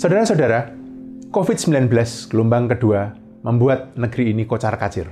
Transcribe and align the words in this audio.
Saudara-saudara, 0.00 0.72
COVID-19 1.28 1.92
gelombang 2.32 2.72
kedua 2.72 3.12
membuat 3.44 3.92
negeri 4.00 4.32
ini 4.32 4.48
kocar 4.48 4.72
kacir. 4.80 5.04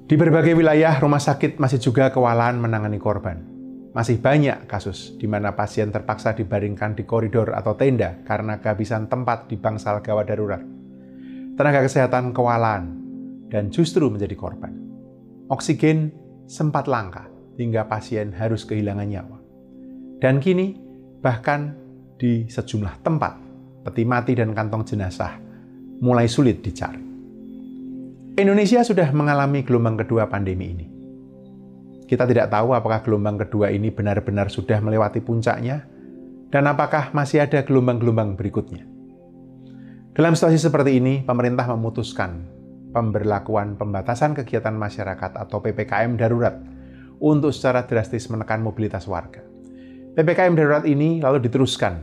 Di 0.07 0.15
berbagai 0.15 0.55
wilayah, 0.55 0.95
rumah 1.03 1.19
sakit 1.19 1.59
masih 1.59 1.83
juga 1.83 2.15
kewalahan 2.15 2.55
menangani 2.55 2.95
korban. 2.95 3.54
Masih 3.95 4.19
banyak 4.19 4.67
kasus 4.67 5.15
di 5.15 5.23
mana 5.23 5.55
pasien 5.55 5.87
terpaksa 5.87 6.35
dibaringkan 6.35 6.99
di 6.99 7.07
koridor 7.07 7.55
atau 7.55 7.79
tenda 7.79 8.19
karena 8.27 8.59
kehabisan 8.59 9.07
tempat 9.07 9.47
di 9.47 9.55
bangsal 9.55 10.03
gawat 10.03 10.27
darurat. 10.27 10.59
Tenaga 11.55 11.79
kesehatan 11.79 12.35
kewalahan 12.35 12.91
dan 13.47 13.71
justru 13.71 14.11
menjadi 14.11 14.35
korban. 14.35 14.75
Oksigen 15.47 16.11
sempat 16.43 16.91
langka 16.91 17.31
hingga 17.55 17.87
pasien 17.87 18.35
harus 18.35 18.67
kehilangan 18.67 19.07
nyawa. 19.07 19.39
Dan 20.19 20.43
kini, 20.43 20.75
bahkan 21.23 21.71
di 22.19 22.51
sejumlah 22.51 22.99
tempat, 22.99 23.39
peti 23.87 24.03
mati 24.03 24.35
dan 24.35 24.51
kantong 24.51 24.83
jenazah 24.83 25.39
mulai 26.03 26.27
sulit 26.27 26.59
dicari. 26.59 26.99
Indonesia 28.35 28.83
sudah 28.83 29.07
mengalami 29.15 29.63
gelombang 29.63 30.03
kedua 30.03 30.27
pandemi 30.27 30.75
ini. 30.75 30.94
Kita 32.05 32.29
tidak 32.29 32.53
tahu 32.53 32.77
apakah 32.77 33.01
gelombang 33.01 33.41
kedua 33.41 33.73
ini 33.73 33.89
benar-benar 33.89 34.53
sudah 34.53 34.77
melewati 34.77 35.21
puncaknya, 35.25 35.85
dan 36.53 36.69
apakah 36.69 37.09
masih 37.11 37.41
ada 37.41 37.65
gelombang-gelombang 37.65 38.37
berikutnya. 38.37 38.85
Dalam 40.15 40.37
situasi 40.37 40.61
seperti 40.61 41.01
ini, 41.01 41.25
pemerintah 41.25 41.67
memutuskan 41.67 42.47
pemberlakuan 42.95 43.75
pembatasan 43.75 44.31
kegiatan 44.31 44.71
masyarakat 44.71 45.35
atau 45.35 45.59
PPKM 45.59 46.15
darurat 46.15 46.55
untuk 47.19 47.51
secara 47.51 47.83
drastis 47.83 48.31
menekan 48.31 48.63
mobilitas 48.63 49.03
warga. 49.11 49.43
PPKM 50.15 50.55
darurat 50.55 50.87
ini 50.87 51.19
lalu 51.19 51.43
diteruskan 51.43 51.99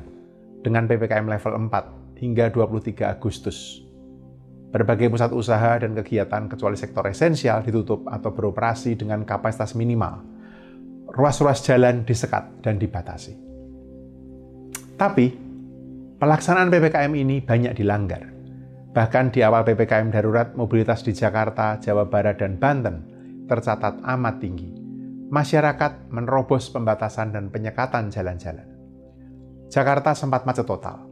dengan 0.61 0.85
PPKM 0.85 1.25
level 1.25 1.73
4 1.73 2.21
hingga 2.21 2.53
23 2.53 3.09
Agustus. 3.09 3.81
Berbagai 4.73 5.13
pusat 5.13 5.31
usaha 5.37 5.77
dan 5.77 5.93
kegiatan 5.93 6.49
kecuali 6.49 6.81
sektor 6.81 7.05
esensial 7.05 7.61
ditutup 7.61 8.09
atau 8.09 8.33
beroperasi 8.33 8.97
dengan 8.97 9.23
kapasitas 9.29 9.77
minimal. 9.77 10.25
Ruas-ruas 11.13 11.61
jalan 11.61 12.09
disekat 12.09 12.65
dan 12.65 12.81
dibatasi. 12.81 13.37
Tapi, 14.97 15.27
pelaksanaan 16.17 16.73
PPKM 16.73 17.13
ini 17.13 17.45
banyak 17.45 17.77
dilanggar 17.77 18.33
Bahkan 18.93 19.33
di 19.33 19.41
awal 19.41 19.65
PPKM 19.65 20.13
darurat, 20.13 20.53
mobilitas 20.53 21.01
di 21.01 21.17
Jakarta, 21.17 21.81
Jawa 21.81 22.05
Barat, 22.13 22.37
dan 22.37 22.61
Banten 22.61 23.09
tercatat 23.49 24.05
amat 24.05 24.37
tinggi. 24.37 24.69
Masyarakat 25.33 26.13
menerobos 26.13 26.69
pembatasan 26.69 27.33
dan 27.33 27.49
penyekatan 27.49 28.13
jalan-jalan. 28.13 28.69
Jakarta 29.73 30.13
sempat 30.13 30.45
macet 30.45 30.69
total. 30.69 31.09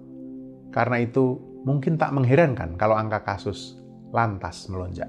Karena 0.69 1.01
itu, 1.01 1.41
mungkin 1.65 2.01
tak 2.01 2.13
mengherankan 2.17 2.77
kalau 2.81 2.97
angka 2.97 3.21
kasus 3.25 3.77
lantas 4.11 4.67
melonjak. 4.73 5.09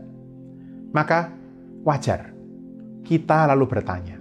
Maka, 0.92 1.32
wajar 1.88 2.36
kita 3.02 3.48
lalu 3.50 3.66
bertanya, 3.66 4.20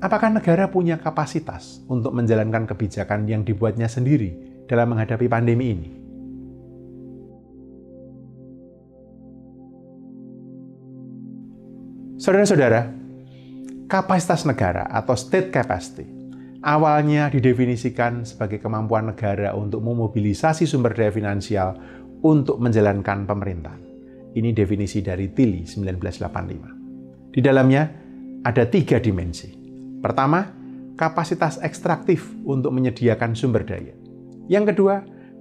apakah 0.00 0.32
negara 0.32 0.66
punya 0.66 0.98
kapasitas 0.98 1.84
untuk 1.86 2.16
menjalankan 2.16 2.66
kebijakan 2.66 3.28
yang 3.28 3.44
dibuatnya 3.44 3.86
sendiri 3.86 4.64
dalam 4.66 4.96
menghadapi 4.96 5.28
pandemi 5.30 5.66
ini? 5.70 5.90
Saudara-saudara, 12.18 12.90
kapasitas 13.86 14.42
negara 14.42 14.90
atau 14.90 15.14
state 15.14 15.54
capacity 15.54 16.17
awalnya 16.62 17.30
didefinisikan 17.30 18.26
sebagai 18.26 18.58
kemampuan 18.58 19.14
negara 19.14 19.54
untuk 19.54 19.82
memobilisasi 19.84 20.66
sumber 20.66 20.94
daya 20.94 21.12
finansial 21.14 21.78
untuk 22.22 22.58
menjalankan 22.58 23.26
pemerintahan. 23.26 23.82
Ini 24.34 24.50
definisi 24.54 25.02
dari 25.02 25.30
Tilly 25.30 25.64
1985. 25.64 27.34
Di 27.34 27.40
dalamnya 27.42 27.82
ada 28.42 28.64
tiga 28.66 28.98
dimensi. 28.98 29.54
Pertama, 29.98 30.46
kapasitas 30.98 31.62
ekstraktif 31.62 32.26
untuk 32.46 32.74
menyediakan 32.74 33.34
sumber 33.34 33.62
daya. 33.66 33.94
Yang 34.50 34.74
kedua, 34.74 34.96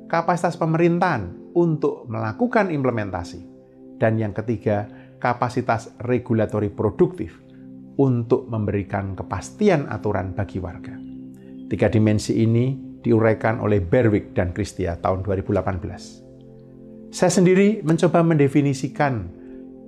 kapasitas 0.09 0.57
pemerintahan 0.57 1.53
untuk 1.57 2.05
melakukan 2.09 2.69
implementasi. 2.69 3.41
Dan 3.97 4.21
yang 4.21 4.33
ketiga, 4.37 4.85
kapasitas 5.17 5.93
regulatori 6.05 6.69
produktif 6.69 7.41
untuk 7.97 8.45
memberikan 8.45 9.17
kepastian 9.17 9.89
aturan 9.89 10.37
bagi 10.37 10.61
warga. 10.61 11.06
Tiga 11.67 11.91
dimensi 11.91 12.39
ini 12.39 12.79
diuraikan 13.03 13.59
oleh 13.59 13.83
Berwick 13.83 14.31
dan 14.31 14.55
Christia 14.55 14.95
tahun 15.03 15.27
2018. 15.27 17.11
Saya 17.11 17.31
sendiri 17.31 17.83
mencoba 17.83 18.23
mendefinisikan 18.23 19.27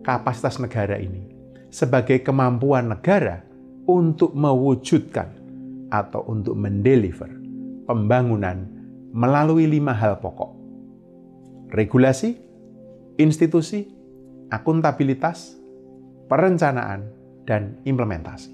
kapasitas 0.03 0.59
negara 0.59 0.99
ini 0.99 1.31
sebagai 1.71 2.19
kemampuan 2.19 2.91
negara 2.91 3.43
untuk 3.87 4.35
mewujudkan 4.35 5.39
atau 5.87 6.27
untuk 6.27 6.59
mendeliver 6.59 7.31
pembangunan 7.87 8.67
melalui 9.15 9.65
lima 9.65 9.95
hal 9.95 10.19
pokok. 10.19 10.51
Regulasi, 11.71 12.35
institusi, 13.17 13.87
akuntabilitas, 14.51 15.55
perencanaan, 16.27 17.07
dan 17.47 17.81
implementasi. 17.87 18.51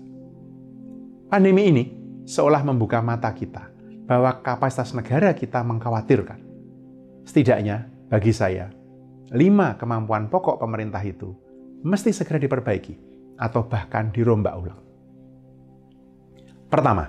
Pandemi 1.27 1.67
ini 1.67 2.04
seolah 2.25 2.66
membuka 2.66 3.00
mata 3.00 3.30
kita 3.31 3.69
bahwa 4.10 4.42
kapasitas 4.42 4.94
negara 4.98 5.33
kita 5.33 5.62
mengkhawatirkan. 5.62 6.42
Setidaknya, 7.25 7.89
bagi 8.10 8.33
saya, 8.33 8.69
lima 9.33 9.77
kemampuan 9.77 10.30
pokok 10.30 10.62
pemerintah 10.62 11.01
itu 11.01 11.33
mesti 11.81 12.13
segera 12.13 12.38
diperbaiki 12.38 12.94
atau 13.38 13.66
bahkan 13.66 14.13
dirombak 14.13 14.54
ulang. 14.57 14.81
Pertama, 16.69 17.06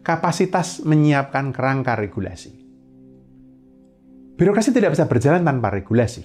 kapasitas 0.00 0.84
menyiapkan 0.84 1.52
kerangka 1.52 1.96
regulasi. 1.96 2.52
Birokrasi 4.36 4.72
tidak 4.72 4.92
bisa 4.92 5.08
berjalan 5.08 5.40
tanpa 5.44 5.72
regulasi. 5.72 6.24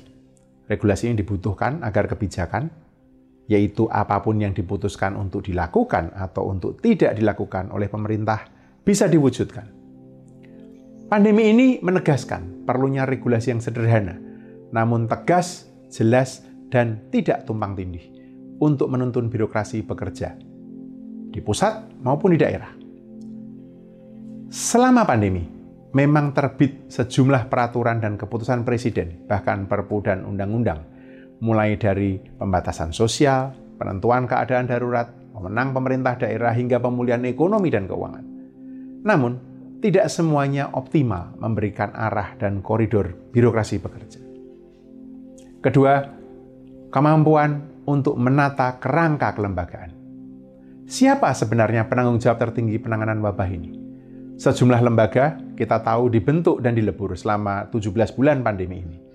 Regulasi 0.67 1.11
ini 1.11 1.19
dibutuhkan 1.19 1.79
agar 1.83 2.11
kebijakan, 2.11 2.67
yaitu 3.49 3.89
apa 3.89 4.21
pun 4.21 4.37
yang 4.37 4.53
diputuskan 4.53 5.17
untuk 5.17 5.45
dilakukan 5.47 6.13
atau 6.13 6.51
untuk 6.51 6.79
tidak 6.79 7.17
dilakukan 7.17 7.73
oleh 7.73 7.89
pemerintah, 7.89 8.47
bisa 8.85 9.09
diwujudkan. 9.09 9.67
Pandemi 11.11 11.51
ini 11.51 11.67
menegaskan 11.83 12.63
perlunya 12.63 13.03
regulasi 13.03 13.51
yang 13.51 13.59
sederhana, 13.59 14.15
namun 14.71 15.11
tegas, 15.11 15.67
jelas, 15.91 16.47
dan 16.71 17.11
tidak 17.11 17.43
tumpang 17.43 17.75
tindih 17.75 18.07
untuk 18.63 18.87
menuntun 18.87 19.27
birokrasi 19.27 19.83
bekerja 19.83 20.39
di 21.31 21.39
pusat 21.43 21.99
maupun 21.99 22.31
di 22.31 22.39
daerah. 22.39 22.71
Selama 24.47 25.03
pandemi, 25.03 25.43
memang 25.91 26.31
terbit 26.31 26.87
sejumlah 26.87 27.51
peraturan 27.51 27.99
dan 27.99 28.15
keputusan 28.15 28.63
presiden, 28.63 29.27
bahkan 29.27 29.67
perpu 29.67 29.99
dan 30.03 30.23
undang-undang 30.23 30.90
mulai 31.41 31.73
dari 31.75 32.21
pembatasan 32.37 32.93
sosial, 32.93 33.51
penentuan 33.81 34.29
keadaan 34.29 34.69
darurat, 34.69 35.09
pemenang 35.33 35.73
pemerintah 35.73 36.13
daerah 36.15 36.53
hingga 36.53 36.77
pemulihan 36.77 37.25
ekonomi 37.25 37.73
dan 37.73 37.89
keuangan. 37.89 38.25
Namun, 39.01 39.33
tidak 39.81 40.13
semuanya 40.13 40.69
optimal 40.77 41.33
memberikan 41.41 41.89
arah 41.97 42.37
dan 42.37 42.61
koridor 42.61 43.17
birokrasi 43.33 43.81
bekerja. 43.81 44.21
Kedua, 45.65 46.05
kemampuan 46.93 47.81
untuk 47.89 48.13
menata 48.21 48.77
kerangka 48.77 49.33
kelembagaan. 49.33 49.97
Siapa 50.85 51.33
sebenarnya 51.33 51.89
penanggung 51.89 52.21
jawab 52.21 52.37
tertinggi 52.37 52.77
penanganan 52.77 53.17
wabah 53.25 53.49
ini? 53.49 53.73
Sejumlah 54.37 54.81
lembaga 54.85 55.41
kita 55.57 55.81
tahu 55.81 56.13
dibentuk 56.13 56.61
dan 56.61 56.77
dilebur 56.77 57.17
selama 57.17 57.65
17 57.73 58.13
bulan 58.13 58.45
pandemi 58.45 58.85
ini 58.85 59.10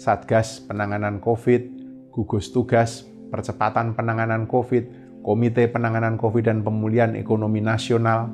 Satgas 0.00 0.64
Penanganan 0.64 1.20
COVID, 1.20 1.62
Gugus 2.08 2.48
Tugas 2.48 3.04
Percepatan 3.28 3.92
Penanganan 3.92 4.48
COVID, 4.48 5.20
Komite 5.20 5.68
Penanganan 5.68 6.16
COVID 6.16 6.48
dan 6.48 6.64
Pemulihan 6.64 7.12
Ekonomi 7.12 7.60
Nasional. 7.60 8.32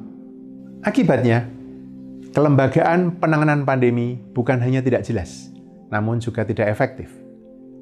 Akibatnya, 0.86 1.50
kelembagaan 2.30 3.18
penanganan 3.18 3.66
pandemi 3.66 4.14
bukan 4.14 4.62
hanya 4.62 4.78
tidak 4.78 5.02
jelas, 5.02 5.50
namun 5.90 6.22
juga 6.22 6.46
tidak 6.46 6.70
efektif. 6.70 7.10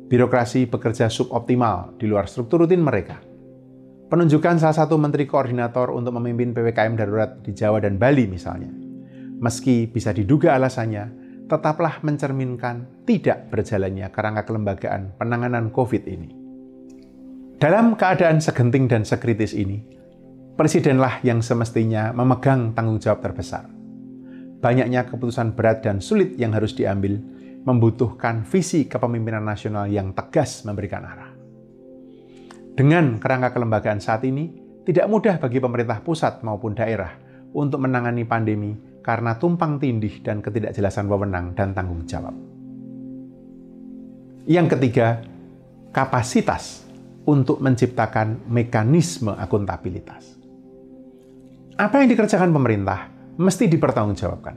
Birokrasi 0.08 0.64
bekerja 0.64 1.12
suboptimal 1.12 2.00
di 2.00 2.08
luar 2.08 2.24
struktur 2.24 2.64
rutin 2.64 2.80
mereka. 2.80 3.20
Penunjukan 4.08 4.56
salah 4.56 4.76
satu 4.76 4.96
menteri 4.96 5.28
koordinator 5.28 5.92
untuk 5.92 6.16
memimpin 6.16 6.56
PPKM 6.56 6.96
darurat 6.96 7.36
di 7.44 7.52
Jawa 7.52 7.84
dan 7.84 8.00
Bali 8.00 8.24
misalnya. 8.24 8.72
Meski 9.44 9.84
bisa 9.90 10.16
diduga 10.16 10.56
alasannya, 10.56 11.23
tetaplah 11.54 12.02
mencerminkan 12.02 13.06
tidak 13.06 13.54
berjalannya 13.54 14.10
kerangka 14.10 14.42
kelembagaan 14.50 15.14
penanganan 15.14 15.70
COVID 15.70 16.02
ini. 16.10 16.34
Dalam 17.62 17.94
keadaan 17.94 18.42
segenting 18.42 18.90
dan 18.90 19.06
sekritis 19.06 19.54
ini, 19.54 19.94
Presidenlah 20.54 21.18
yang 21.26 21.42
semestinya 21.42 22.14
memegang 22.14 22.78
tanggung 22.78 23.02
jawab 23.02 23.18
terbesar. 23.26 23.66
Banyaknya 24.62 25.02
keputusan 25.02 25.58
berat 25.58 25.82
dan 25.82 25.98
sulit 25.98 26.38
yang 26.38 26.54
harus 26.54 26.78
diambil 26.78 27.18
membutuhkan 27.66 28.46
visi 28.46 28.86
kepemimpinan 28.86 29.42
nasional 29.42 29.90
yang 29.90 30.14
tegas 30.14 30.62
memberikan 30.62 31.02
arah. 31.02 31.34
Dengan 32.78 33.18
kerangka 33.18 33.50
kelembagaan 33.50 33.98
saat 33.98 34.22
ini, 34.22 34.54
tidak 34.86 35.10
mudah 35.10 35.42
bagi 35.42 35.58
pemerintah 35.58 35.98
pusat 36.06 36.38
maupun 36.46 36.78
daerah 36.78 37.18
untuk 37.50 37.82
menangani 37.82 38.22
pandemi 38.22 38.78
karena 39.04 39.36
tumpang 39.36 39.76
tindih 39.76 40.24
dan 40.24 40.40
ketidakjelasan 40.40 41.04
wewenang 41.04 41.52
dan 41.52 41.76
tanggung 41.76 42.08
jawab. 42.08 42.32
Yang 44.48 44.76
ketiga, 44.76 45.20
kapasitas 45.92 46.88
untuk 47.28 47.60
menciptakan 47.60 48.48
mekanisme 48.48 49.36
akuntabilitas. 49.36 50.36
Apa 51.76 52.00
yang 52.00 52.08
dikerjakan 52.08 52.52
pemerintah 52.52 53.12
mesti 53.36 53.68
dipertanggungjawabkan. 53.68 54.56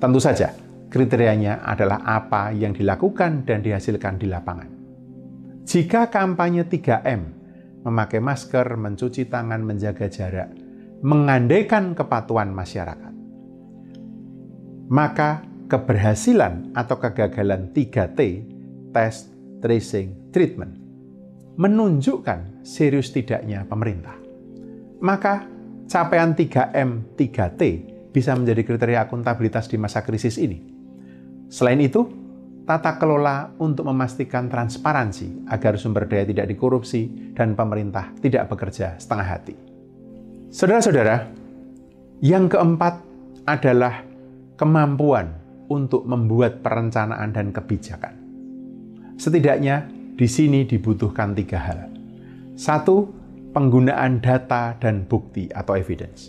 Tentu 0.00 0.18
saja, 0.22 0.50
kriterianya 0.88 1.62
adalah 1.62 2.02
apa 2.02 2.50
yang 2.50 2.74
dilakukan 2.74 3.46
dan 3.46 3.60
dihasilkan 3.60 4.16
di 4.18 4.26
lapangan. 4.26 4.70
Jika 5.68 6.08
kampanye 6.08 6.64
3M, 6.66 7.20
memakai 7.84 8.18
masker, 8.18 8.74
mencuci 8.74 9.28
tangan, 9.28 9.60
menjaga 9.60 10.08
jarak, 10.08 10.50
mengandaikan 11.04 11.92
kepatuhan 11.92 12.50
masyarakat, 12.50 13.09
maka 14.90 15.46
keberhasilan 15.70 16.74
atau 16.74 16.98
kegagalan 16.98 17.70
3T, 17.70 18.20
test, 18.90 19.30
tracing, 19.62 20.34
treatment, 20.34 20.74
menunjukkan 21.54 22.66
serius 22.66 23.14
tidaknya 23.14 23.62
pemerintah. 23.70 24.18
Maka 24.98 25.46
capaian 25.86 26.34
3M, 26.34 27.14
3T 27.14 27.62
bisa 28.10 28.34
menjadi 28.34 28.66
kriteria 28.66 29.06
akuntabilitas 29.06 29.70
di 29.70 29.78
masa 29.78 30.02
krisis 30.02 30.34
ini. 30.42 30.58
Selain 31.46 31.78
itu, 31.78 32.10
tata 32.66 32.98
kelola 32.98 33.54
untuk 33.62 33.86
memastikan 33.86 34.50
transparansi 34.50 35.46
agar 35.54 35.78
sumber 35.78 36.10
daya 36.10 36.26
tidak 36.26 36.50
dikorupsi 36.50 37.34
dan 37.38 37.54
pemerintah 37.54 38.10
tidak 38.18 38.50
bekerja 38.50 38.98
setengah 38.98 39.26
hati. 39.38 39.54
Saudara-saudara, 40.50 41.30
yang 42.26 42.50
keempat 42.50 43.06
adalah 43.46 44.09
kemampuan 44.60 45.40
untuk 45.72 46.04
membuat 46.04 46.60
perencanaan 46.60 47.32
dan 47.32 47.48
kebijakan. 47.48 48.12
Setidaknya 49.16 49.88
di 50.20 50.28
sini 50.28 50.68
dibutuhkan 50.68 51.32
tiga 51.32 51.56
hal. 51.56 51.88
Satu, 52.60 53.08
penggunaan 53.56 54.20
data 54.20 54.76
dan 54.76 55.08
bukti 55.08 55.48
atau 55.48 55.80
evidence. 55.80 56.28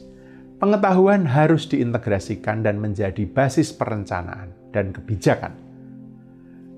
Pengetahuan 0.64 1.28
harus 1.28 1.68
diintegrasikan 1.68 2.64
dan 2.64 2.80
menjadi 2.80 3.28
basis 3.28 3.76
perencanaan 3.76 4.56
dan 4.72 4.96
kebijakan. 4.96 5.52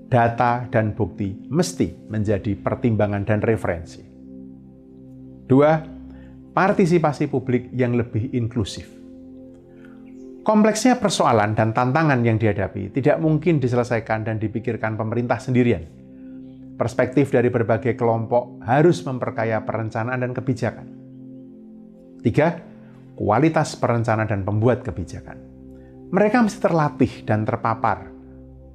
Data 0.10 0.66
dan 0.74 0.98
bukti 0.98 1.38
mesti 1.54 2.10
menjadi 2.10 2.58
pertimbangan 2.58 3.30
dan 3.30 3.46
referensi. 3.46 4.02
Dua, 5.46 5.78
partisipasi 6.56 7.30
publik 7.30 7.70
yang 7.78 7.94
lebih 7.94 8.34
inklusif 8.34 9.03
Kompleksnya 10.44 11.00
persoalan 11.00 11.56
dan 11.56 11.72
tantangan 11.72 12.20
yang 12.20 12.36
dihadapi 12.36 12.92
tidak 12.92 13.16
mungkin 13.24 13.64
diselesaikan 13.64 14.28
dan 14.28 14.44
dipikirkan 14.44 15.00
pemerintah 15.00 15.40
sendirian. 15.40 15.88
Perspektif 16.76 17.32
dari 17.32 17.48
berbagai 17.48 17.96
kelompok 17.96 18.60
harus 18.68 19.00
memperkaya 19.08 19.64
perencanaan 19.64 20.20
dan 20.20 20.36
kebijakan. 20.36 20.88
Tiga, 22.28 22.60
kualitas 23.16 23.80
perencana 23.80 24.28
dan 24.28 24.44
pembuat 24.44 24.84
kebijakan. 24.84 25.40
Mereka 26.12 26.44
mesti 26.44 26.60
terlatih 26.60 27.24
dan 27.24 27.48
terpapar 27.48 28.12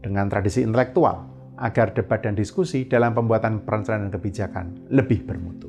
dengan 0.01 0.25
tradisi 0.33 0.65
intelektual 0.65 1.29
agar 1.61 1.93
debat 1.93 2.25
dan 2.25 2.33
diskusi 2.33 2.89
dalam 2.89 3.13
pembuatan 3.13 3.61
perencanaan 3.69 4.09
dan 4.09 4.13
kebijakan 4.17 4.67
lebih 4.89 5.21
bermutu. 5.29 5.69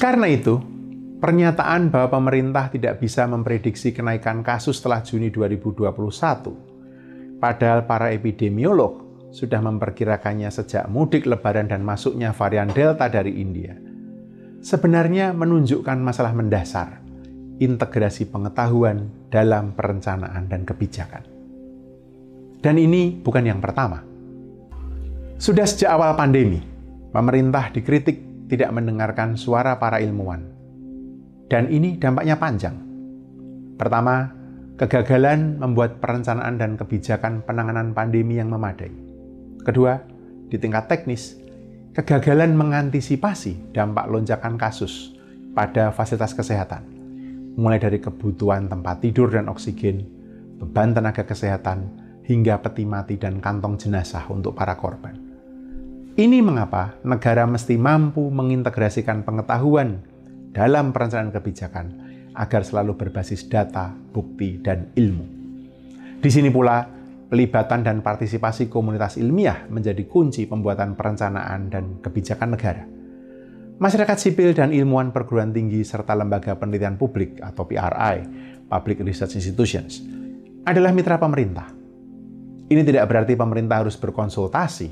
Karena 0.00 0.32
itu, 0.32 0.77
Pernyataan 1.18 1.90
bahwa 1.90 2.14
pemerintah 2.14 2.70
tidak 2.70 3.02
bisa 3.02 3.26
memprediksi 3.26 3.90
kenaikan 3.90 4.46
kasus 4.46 4.78
setelah 4.78 5.02
Juni 5.02 5.34
2021, 5.34 7.42
padahal 7.42 7.90
para 7.90 8.14
epidemiolog 8.14 9.02
sudah 9.34 9.58
memperkirakannya 9.58 10.46
sejak 10.46 10.86
mudik 10.86 11.26
lebaran 11.26 11.66
dan 11.66 11.82
masuknya 11.82 12.30
varian 12.30 12.70
Delta 12.70 13.10
dari 13.10 13.34
India, 13.34 13.74
sebenarnya 14.62 15.34
menunjukkan 15.34 15.98
masalah 15.98 16.30
mendasar 16.38 17.02
integrasi 17.58 18.30
pengetahuan 18.30 19.10
dalam 19.26 19.74
perencanaan 19.74 20.46
dan 20.46 20.62
kebijakan. 20.62 21.26
Dan 22.62 22.78
ini 22.78 23.18
bukan 23.18 23.42
yang 23.42 23.58
pertama. 23.58 24.06
Sudah 25.34 25.66
sejak 25.66 25.98
awal 25.98 26.14
pandemi, 26.14 26.62
pemerintah 27.10 27.74
dikritik 27.74 28.46
tidak 28.46 28.70
mendengarkan 28.70 29.34
suara 29.34 29.74
para 29.82 29.98
ilmuwan 29.98 30.57
dan 31.48 31.68
ini 31.72 31.96
dampaknya 31.96 32.36
panjang. 32.36 32.76
Pertama, 33.80 34.32
kegagalan 34.76 35.56
membuat 35.58 35.98
perencanaan 35.98 36.60
dan 36.60 36.76
kebijakan 36.76 37.42
penanganan 37.42 37.96
pandemi 37.96 38.36
yang 38.36 38.52
memadai. 38.52 38.92
Kedua, 39.64 39.98
di 40.48 40.56
tingkat 40.60 40.86
teknis, 40.86 41.36
kegagalan 41.96 42.54
mengantisipasi 42.54 43.74
dampak 43.74 44.06
lonjakan 44.06 44.54
kasus 44.60 45.16
pada 45.56 45.90
fasilitas 45.90 46.36
kesehatan, 46.36 46.84
mulai 47.58 47.82
dari 47.82 47.98
kebutuhan 47.98 48.70
tempat 48.70 49.02
tidur 49.02 49.32
dan 49.32 49.50
oksigen, 49.50 50.06
beban 50.62 50.94
tenaga 50.94 51.26
kesehatan, 51.26 52.08
hingga 52.28 52.60
peti 52.60 52.84
mati 52.84 53.16
dan 53.16 53.40
kantong 53.40 53.80
jenazah 53.80 54.28
untuk 54.28 54.52
para 54.52 54.76
korban. 54.76 55.16
Ini 56.18 56.42
mengapa 56.42 56.98
negara 57.06 57.46
mesti 57.46 57.78
mampu 57.78 58.26
mengintegrasikan 58.28 59.22
pengetahuan 59.22 60.02
dalam 60.58 60.90
perencanaan 60.90 61.30
kebijakan 61.30 61.86
agar 62.34 62.66
selalu 62.66 62.98
berbasis 62.98 63.46
data, 63.46 63.94
bukti, 63.94 64.58
dan 64.58 64.90
ilmu. 64.98 65.26
Di 66.18 66.30
sini 66.34 66.50
pula, 66.50 66.82
pelibatan 67.30 67.86
dan 67.86 68.02
partisipasi 68.02 68.66
komunitas 68.66 69.22
ilmiah 69.22 69.70
menjadi 69.70 70.02
kunci 70.10 70.50
pembuatan 70.50 70.98
perencanaan 70.98 71.70
dan 71.70 72.02
kebijakan 72.02 72.58
negara. 72.58 72.82
Masyarakat 73.78 74.18
sipil 74.18 74.50
dan 74.50 74.74
ilmuwan 74.74 75.14
perguruan 75.14 75.54
tinggi 75.54 75.86
serta 75.86 76.18
lembaga 76.18 76.58
penelitian 76.58 76.98
publik 76.98 77.38
atau 77.38 77.62
PRI, 77.62 78.16
Public 78.66 79.06
Research 79.06 79.38
Institutions, 79.38 80.02
adalah 80.66 80.90
mitra 80.90 81.22
pemerintah. 81.22 81.70
Ini 82.66 82.82
tidak 82.82 83.06
berarti 83.06 83.38
pemerintah 83.38 83.86
harus 83.86 83.94
berkonsultasi 83.94 84.90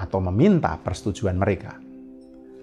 atau 0.00 0.18
meminta 0.24 0.72
persetujuan 0.80 1.36
mereka. 1.36 1.76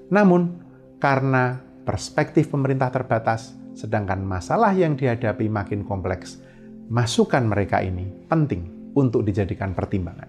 Namun, 0.09 0.57
karena 0.97 1.61
perspektif 1.85 2.49
pemerintah 2.49 2.89
terbatas, 2.89 3.53
sedangkan 3.77 4.25
masalah 4.25 4.73
yang 4.73 4.97
dihadapi 4.97 5.45
makin 5.47 5.85
kompleks, 5.85 6.41
masukan 6.89 7.45
mereka 7.45 7.85
ini 7.85 8.09
penting 8.25 8.91
untuk 8.97 9.21
dijadikan 9.21 9.77
pertimbangan. 9.77 10.27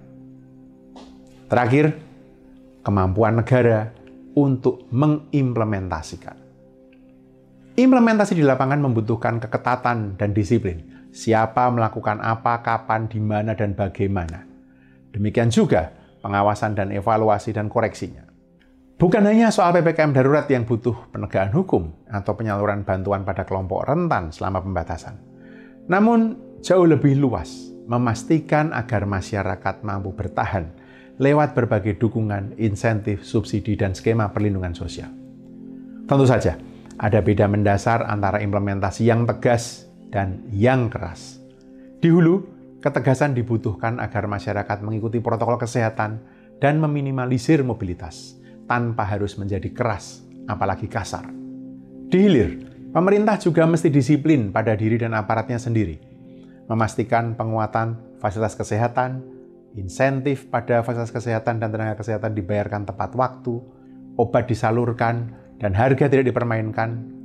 Terakhir, 1.48 1.96
kemampuan 2.84 3.40
negara 3.40 3.94
untuk 4.36 4.84
mengimplementasikan. 4.92 6.36
Implementasi 7.76 8.34
di 8.34 8.44
lapangan 8.44 8.82
membutuhkan 8.82 9.38
keketatan 9.38 10.18
dan 10.18 10.30
disiplin. 10.34 11.08
Siapa 11.12 11.70
melakukan 11.72 12.20
apa, 12.20 12.60
kapan, 12.60 13.08
di 13.08 13.20
mana, 13.22 13.56
dan 13.56 13.72
bagaimana. 13.72 14.44
Demikian 15.14 15.48
juga 15.48 15.92
pengawasan 16.20 16.76
dan 16.76 16.88
evaluasi 16.92 17.54
dan 17.54 17.70
koreksinya. 17.70 18.25
Bukan 18.96 19.28
hanya 19.28 19.52
soal 19.52 19.76
PPKM 19.76 20.16
darurat 20.16 20.48
yang 20.48 20.64
butuh 20.64 21.12
penegakan 21.12 21.52
hukum 21.52 21.92
atau 22.08 22.32
penyaluran 22.32 22.80
bantuan 22.80 23.28
pada 23.28 23.44
kelompok 23.44 23.84
rentan 23.84 24.32
selama 24.32 24.64
pembatasan. 24.64 25.20
Namun, 25.84 26.40
jauh 26.64 26.88
lebih 26.88 27.20
luas, 27.20 27.76
memastikan 27.84 28.72
agar 28.72 29.04
masyarakat 29.04 29.84
mampu 29.84 30.16
bertahan 30.16 30.72
lewat 31.20 31.52
berbagai 31.52 32.00
dukungan, 32.00 32.56
insentif, 32.56 33.20
subsidi, 33.20 33.76
dan 33.76 33.92
skema 33.92 34.32
perlindungan 34.32 34.72
sosial. 34.72 35.12
Tentu 36.08 36.24
saja, 36.24 36.56
ada 36.96 37.20
beda 37.20 37.52
mendasar 37.52 38.00
antara 38.08 38.40
implementasi 38.40 39.04
yang 39.04 39.28
tegas 39.28 39.92
dan 40.08 40.40
yang 40.48 40.88
keras. 40.88 41.36
Di 42.00 42.08
hulu, 42.08 42.48
ketegasan 42.80 43.36
dibutuhkan 43.36 44.00
agar 44.00 44.24
masyarakat 44.24 44.80
mengikuti 44.80 45.20
protokol 45.20 45.60
kesehatan 45.60 46.24
dan 46.64 46.80
meminimalisir 46.80 47.60
mobilitas 47.60 48.35
tanpa 48.66 49.06
harus 49.06 49.38
menjadi 49.38 49.70
keras, 49.72 50.26
apalagi 50.50 50.90
kasar. 50.90 51.30
Di 52.06 52.18
hilir, 52.22 52.62
pemerintah 52.94 53.38
juga 53.38 53.66
mesti 53.66 53.90
disiplin 53.90 54.54
pada 54.54 54.74
diri 54.78 54.98
dan 54.98 55.14
aparatnya 55.14 55.58
sendiri, 55.58 55.98
memastikan 56.70 57.34
penguatan 57.34 58.18
fasilitas 58.18 58.58
kesehatan, 58.58 59.22
insentif 59.78 60.46
pada 60.50 60.82
fasilitas 60.82 61.14
kesehatan 61.14 61.62
dan 61.62 61.70
tenaga 61.70 61.98
kesehatan 61.98 62.34
dibayarkan 62.34 62.86
tepat 62.86 63.14
waktu, 63.14 63.54
obat 64.18 64.50
disalurkan, 64.50 65.34
dan 65.62 65.72
harga 65.72 66.10
tidak 66.10 66.30
dipermainkan, 66.30 67.16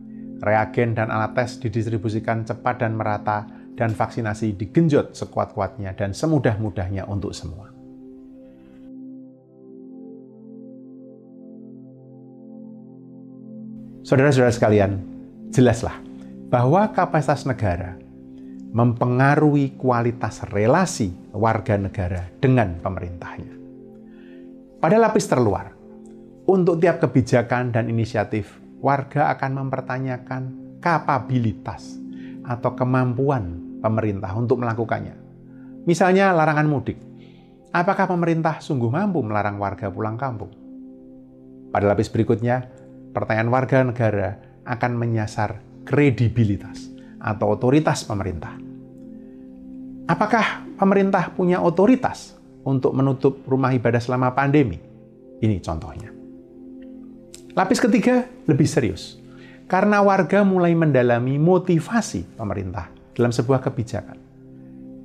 reagen 0.41 0.97
dan 0.97 1.11
alat 1.11 1.35
tes 1.37 1.61
didistribusikan 1.61 2.43
cepat 2.43 2.81
dan 2.81 2.95
merata, 2.95 3.47
dan 3.75 3.95
vaksinasi 3.95 4.59
digenjot 4.59 5.15
sekuat-kuatnya 5.15 5.95
dan 5.95 6.11
semudah-mudahnya 6.11 7.07
untuk 7.07 7.31
semua. 7.31 7.70
Saudara-saudara 14.01 14.49
sekalian, 14.49 14.97
jelaslah 15.53 15.93
bahwa 16.49 16.89
kapasitas 16.89 17.45
negara 17.45 18.01
mempengaruhi 18.73 19.77
kualitas 19.77 20.41
relasi 20.49 21.13
warga 21.29 21.77
negara 21.77 22.25
dengan 22.41 22.81
pemerintahnya. 22.81 23.53
Pada 24.81 24.97
lapis 24.97 25.29
terluar, 25.29 25.69
untuk 26.49 26.81
tiap 26.81 26.97
kebijakan 26.97 27.69
dan 27.69 27.93
inisiatif, 27.93 28.57
warga 28.81 29.29
akan 29.37 29.61
mempertanyakan 29.61 30.43
kapabilitas 30.81 32.01
atau 32.41 32.73
kemampuan 32.73 33.77
pemerintah 33.85 34.33
untuk 34.33 34.65
melakukannya. 34.65 35.13
Misalnya 35.85 36.33
larangan 36.33 36.65
mudik. 36.65 36.97
Apakah 37.69 38.09
pemerintah 38.09 38.57
sungguh 38.65 38.89
mampu 38.89 39.21
melarang 39.21 39.61
warga 39.61 39.93
pulang 39.93 40.17
kampung? 40.17 40.49
Pada 41.69 41.85
lapis 41.87 42.09
berikutnya, 42.09 42.80
pertanyaan 43.11 43.51
warga 43.51 43.83
negara 43.83 44.29
akan 44.65 44.91
menyasar 44.95 45.59
kredibilitas 45.83 46.91
atau 47.21 47.53
otoritas 47.53 48.07
pemerintah. 48.07 48.57
Apakah 50.09 50.65
pemerintah 50.75 51.31
punya 51.31 51.61
otoritas 51.61 52.35
untuk 52.65 52.91
menutup 52.91 53.45
rumah 53.47 53.71
ibadah 53.71 54.01
selama 54.01 54.33
pandemi? 54.33 54.81
Ini 55.41 55.57
contohnya. 55.61 56.09
Lapis 57.51 57.79
ketiga 57.83 58.25
lebih 58.47 58.67
serius. 58.67 59.19
Karena 59.67 60.03
warga 60.03 60.43
mulai 60.43 60.75
mendalami 60.75 61.39
motivasi 61.39 62.35
pemerintah 62.35 62.91
dalam 63.15 63.31
sebuah 63.31 63.63
kebijakan. 63.63 64.19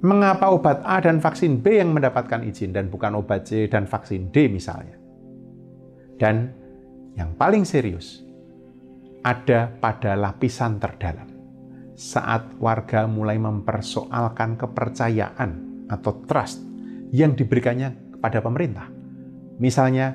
Mengapa 0.02 0.50
obat 0.50 0.82
A 0.82 0.98
dan 0.98 1.22
vaksin 1.22 1.62
B 1.62 1.78
yang 1.78 1.94
mendapatkan 1.94 2.42
izin 2.42 2.74
dan 2.74 2.90
bukan 2.90 3.14
obat 3.14 3.46
C 3.46 3.70
dan 3.70 3.86
vaksin 3.86 4.28
D 4.34 4.50
misalnya? 4.50 4.98
Dan 6.18 6.65
yang 7.16 7.32
paling 7.34 7.64
serius, 7.64 8.20
ada 9.24 9.72
pada 9.80 10.14
lapisan 10.14 10.78
terdalam 10.78 11.26
saat 11.96 12.52
warga 12.60 13.08
mulai 13.08 13.40
mempersoalkan 13.40 14.60
kepercayaan 14.60 15.50
atau 15.88 16.22
trust 16.28 16.60
yang 17.10 17.32
diberikannya 17.32 18.12
kepada 18.14 18.44
pemerintah. 18.44 18.86
Misalnya, 19.56 20.12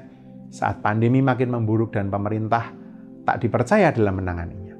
saat 0.54 0.86
pandemi 0.86 1.26
makin 1.26 1.50
memburuk 1.50 1.98
dan 1.98 2.14
pemerintah 2.14 2.70
tak 3.26 3.42
dipercaya 3.42 3.90
dalam 3.90 4.22
menanganinya. 4.22 4.78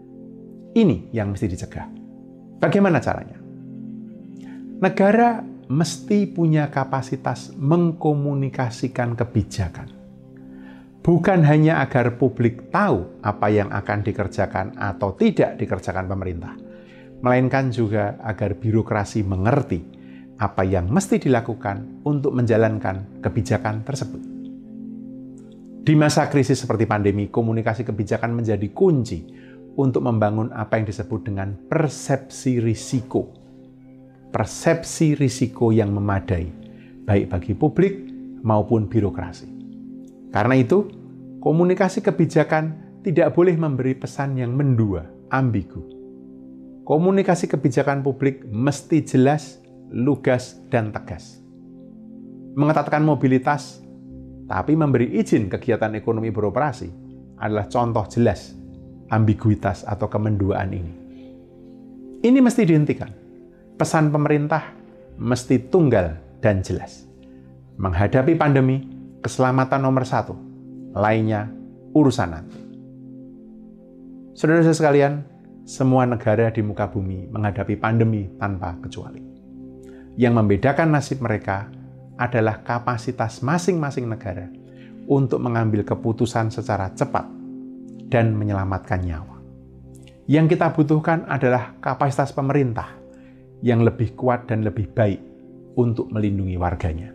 Ini 0.78 1.10
yang 1.10 1.34
mesti 1.34 1.50
dicegah. 1.50 1.90
Bagaimana 2.62 3.02
caranya? 3.02 3.42
Negara 4.82 5.42
mesti 5.72 6.30
punya 6.30 6.70
kapasitas 6.70 7.56
mengkomunikasikan 7.58 9.18
kebijakan. 9.18 10.01
Bukan 11.02 11.42
hanya 11.50 11.82
agar 11.82 12.22
publik 12.22 12.70
tahu 12.70 13.26
apa 13.26 13.50
yang 13.50 13.74
akan 13.74 14.06
dikerjakan 14.06 14.78
atau 14.78 15.18
tidak 15.18 15.58
dikerjakan 15.58 16.06
pemerintah, 16.06 16.54
melainkan 17.26 17.74
juga 17.74 18.22
agar 18.22 18.54
birokrasi 18.54 19.26
mengerti 19.26 19.82
apa 20.38 20.62
yang 20.62 20.94
mesti 20.94 21.18
dilakukan 21.18 22.06
untuk 22.06 22.38
menjalankan 22.38 23.18
kebijakan 23.18 23.82
tersebut. 23.82 24.22
Di 25.82 25.98
masa 25.98 26.30
krisis 26.30 26.62
seperti 26.62 26.86
pandemi, 26.86 27.34
komunikasi 27.34 27.82
kebijakan 27.82 28.38
menjadi 28.38 28.70
kunci 28.70 29.26
untuk 29.82 30.06
membangun 30.06 30.54
apa 30.54 30.78
yang 30.78 30.86
disebut 30.86 31.26
dengan 31.26 31.58
persepsi 31.66 32.62
risiko. 32.62 33.34
Persepsi 34.30 35.18
risiko 35.18 35.74
yang 35.74 35.90
memadai, 35.98 36.46
baik 37.10 37.26
bagi 37.34 37.54
publik 37.58 37.94
maupun 38.46 38.86
birokrasi. 38.86 39.61
Karena 40.32 40.56
itu, 40.56 40.88
komunikasi 41.44 42.00
kebijakan 42.00 42.98
tidak 43.04 43.36
boleh 43.36 43.56
memberi 43.60 43.94
pesan 43.96 44.40
yang 44.40 44.56
mendua, 44.56 45.04
ambigu 45.30 46.02
komunikasi 46.92 47.48
kebijakan 47.48 48.04
publik 48.04 48.44
mesti 48.52 49.00
jelas, 49.06 49.64
lugas, 49.96 50.60
dan 50.68 50.92
tegas. 50.92 51.40
Mengetatkan 52.60 53.06
mobilitas, 53.06 53.80
tapi 54.52 54.76
memberi 54.76 55.16
izin 55.16 55.48
kegiatan 55.48 55.96
ekonomi 55.96 56.36
beroperasi 56.36 56.92
adalah 57.40 57.72
contoh 57.72 58.04
jelas 58.12 58.52
ambiguitas 59.08 59.88
atau 59.88 60.12
kemenduaan 60.12 60.76
ini. 60.76 60.94
Ini 62.28 62.40
mesti 62.44 62.68
dihentikan. 62.68 63.08
Pesan 63.80 64.12
pemerintah 64.12 64.76
mesti 65.16 65.72
tunggal 65.72 66.20
dan 66.44 66.60
jelas. 66.60 67.08
Menghadapi 67.80 68.36
pandemi, 68.36 68.84
keselamatan 69.22 69.82
nomor 69.82 70.04
satu. 70.04 70.36
Lainnya, 70.92 71.48
urusan 71.96 72.30
nanti. 72.30 72.60
Saudara-saudara 74.36 74.76
sekalian, 74.76 75.14
semua 75.64 76.04
negara 76.04 76.50
di 76.52 76.60
muka 76.66 76.90
bumi 76.90 77.30
menghadapi 77.30 77.78
pandemi 77.78 78.28
tanpa 78.42 78.76
kecuali. 78.82 79.22
Yang 80.20 80.34
membedakan 80.36 80.92
nasib 80.92 81.24
mereka 81.24 81.72
adalah 82.20 82.60
kapasitas 82.66 83.40
masing-masing 83.40 84.10
negara 84.10 84.52
untuk 85.08 85.40
mengambil 85.40 85.88
keputusan 85.88 86.52
secara 86.52 86.92
cepat 86.92 87.26
dan 88.12 88.36
menyelamatkan 88.36 89.00
nyawa. 89.02 89.40
Yang 90.28 90.58
kita 90.58 90.76
butuhkan 90.76 91.26
adalah 91.32 91.76
kapasitas 91.80 92.36
pemerintah 92.36 92.92
yang 93.64 93.82
lebih 93.82 94.14
kuat 94.18 94.50
dan 94.50 94.62
lebih 94.62 94.92
baik 94.92 95.22
untuk 95.80 96.12
melindungi 96.12 96.58
warganya. 96.60 97.10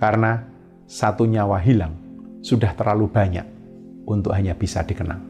Karena 0.00 0.49
satu 0.90 1.22
nyawa 1.22 1.62
hilang 1.62 1.94
sudah 2.42 2.74
terlalu 2.74 3.06
banyak 3.06 3.46
untuk 4.10 4.34
hanya 4.34 4.58
bisa 4.58 4.82
dikenang. 4.82 5.22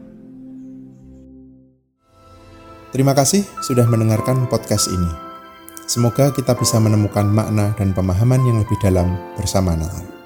Terima 2.89 3.13
kasih 3.13 3.45
sudah 3.61 3.85
mendengarkan 3.85 4.49
podcast 4.49 4.89
ini. 4.89 5.11
Semoga 5.85 6.33
kita 6.33 6.57
bisa 6.57 6.81
menemukan 6.81 7.29
makna 7.29 7.77
dan 7.77 7.93
pemahaman 7.93 8.41
yang 8.41 8.57
lebih 8.57 8.75
dalam 8.81 9.15
bersama 9.37 9.77
Natal. 9.77 10.20